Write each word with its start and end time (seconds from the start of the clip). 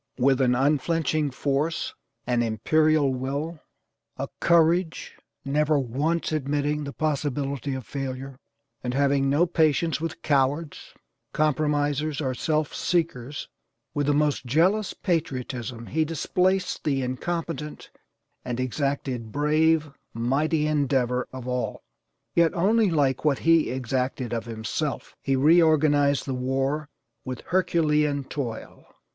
With 0.17 0.41
an 0.41 0.55
unflinching 0.55 1.29
force, 1.29 1.93
an 2.25 2.41
imperial 2.41 3.13
will, 3.13 3.59
a 4.17 4.29
courage 4.39 5.15
never 5.45 5.77
once 5.77 6.31
admitting 6.31 6.85
the 6.85 6.91
possibility 6.91 7.75
of 7.75 7.85
failure, 7.85 8.39
and 8.83 8.95
having 8.95 9.29
no 9.29 9.45
patience 9.45 10.01
with 10.01 10.23
cowards, 10.23 10.95
compromisers 11.33 12.19
or 12.19 12.33
self 12.33 12.73
seekers; 12.73 13.47
with 13.93 14.07
the 14.07 14.13
most 14.15 14.43
jealous 14.47 14.95
patriotism 14.95 15.85
he 15.85 16.03
displaced 16.03 16.83
the 16.83 17.03
incompetent 17.03 17.91
and 18.43 18.59
exacted 18.59 19.31
brave, 19.31 19.91
mighty, 20.15 20.65
endeavor 20.65 21.27
of 21.31 21.47
all, 21.47 21.83
yet 22.33 22.51
only 22.55 22.89
like 22.89 23.23
what 23.23 23.37
he 23.45 23.69
EXACTED 23.69 24.33
OF 24.33 24.47
HIMSELF. 24.47 25.15
He 25.21 25.35
reorganized 25.35 26.25
the 26.25 26.33
war 26.33 26.89
with 27.23 27.41
HERCULEAN 27.49 28.23
TOIL. 28.23 28.87